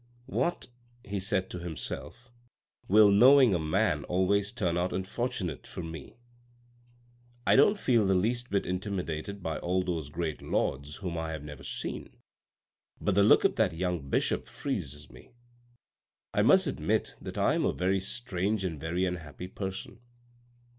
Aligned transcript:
"What!" 0.25 0.69
he 1.13 1.19
said 1.19 1.47
to 1.51 1.59
himself," 1.59 2.31
will 2.89 3.11
knowing 3.11 3.53
a 3.53 3.59
man 3.59 4.03
always 4.05 4.51
turn 4.51 4.75
out 4.75 4.93
unfortunate 4.93 5.67
for 5.67 5.83
me? 5.83 6.17
I 7.45 7.55
don't 7.55 7.77
feel 7.77 8.03
the 8.07 8.15
least 8.15 8.49
bit 8.49 8.65
intimidated 8.65 9.43
by 9.43 9.59
all 9.59 9.83
those 9.83 10.09
great 10.09 10.41
lords 10.41 10.95
whom 10.95 11.19
I 11.19 11.33
have 11.33 11.43
never 11.43 11.61
seen, 11.63 12.17
but 12.99 13.13
the 13.13 13.21
look 13.21 13.43
of 13.43 13.57
that 13.57 13.75
young 13.77 14.09
bishop 14.09 14.47
freezes 14.47 15.11
me. 15.11 15.33
I 16.33 16.41
must 16.41 16.65
admit 16.65 17.15
that 17.21 17.37
I 17.37 17.53
am 17.53 17.63
a 17.63 17.71
very 17.71 17.99
strange 17.99 18.65
and 18.65 18.79
very 18.79 19.05
unhappy 19.05 19.49
person." 19.49 19.99